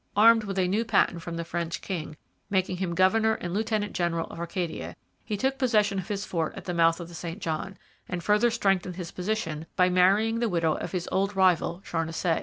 [0.17, 2.17] Armed with a new patent from the French king,
[2.49, 6.65] making him governor and lieutenant general of Acadia, he took possession of his fort at
[6.65, 7.77] the mouth of the St John,
[8.09, 12.39] and further strengthened his position by marrying the widow of his old rival Charnisay.